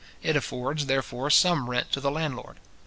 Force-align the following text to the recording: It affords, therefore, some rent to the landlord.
It 0.23 0.35
affords, 0.35 0.87
therefore, 0.87 1.29
some 1.29 1.69
rent 1.69 1.91
to 1.91 1.99
the 1.99 2.09
landlord. 2.09 2.57